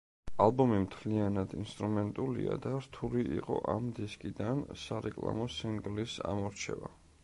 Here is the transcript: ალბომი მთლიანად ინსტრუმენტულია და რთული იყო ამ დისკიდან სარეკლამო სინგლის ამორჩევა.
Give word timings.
ალბომი 0.43 0.77
მთლიანად 0.85 1.53
ინსტრუმენტულია 1.57 2.57
და 2.65 2.73
რთული 2.87 3.23
იყო 3.37 3.61
ამ 3.77 3.93
დისკიდან 4.01 4.65
სარეკლამო 4.87 5.51
სინგლის 5.61 6.23
ამორჩევა. 6.33 6.97